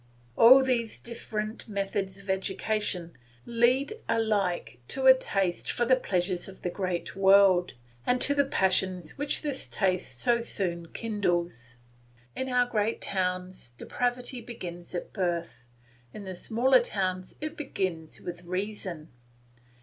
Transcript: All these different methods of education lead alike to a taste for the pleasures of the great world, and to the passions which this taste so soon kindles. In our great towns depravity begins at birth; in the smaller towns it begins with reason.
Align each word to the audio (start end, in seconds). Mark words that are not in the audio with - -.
All 0.35 0.63
these 0.63 0.97
different 0.97 1.69
methods 1.69 2.17
of 2.17 2.27
education 2.27 3.15
lead 3.45 3.93
alike 4.09 4.79
to 4.87 5.05
a 5.05 5.13
taste 5.13 5.71
for 5.71 5.85
the 5.85 5.95
pleasures 5.95 6.47
of 6.47 6.63
the 6.63 6.71
great 6.71 7.15
world, 7.15 7.73
and 8.03 8.19
to 8.19 8.33
the 8.33 8.43
passions 8.43 9.19
which 9.19 9.43
this 9.43 9.67
taste 9.67 10.19
so 10.19 10.41
soon 10.41 10.87
kindles. 10.87 11.77
In 12.35 12.49
our 12.49 12.65
great 12.65 12.99
towns 12.99 13.69
depravity 13.77 14.41
begins 14.41 14.95
at 14.95 15.13
birth; 15.13 15.67
in 16.15 16.23
the 16.23 16.33
smaller 16.35 16.79
towns 16.79 17.35
it 17.39 17.55
begins 17.55 18.21
with 18.21 18.43
reason. 18.45 19.09